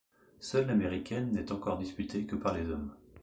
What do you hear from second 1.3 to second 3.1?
n'est encore disputée que par les hommes.